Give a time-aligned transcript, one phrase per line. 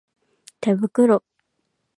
[0.59, 1.21] 手袋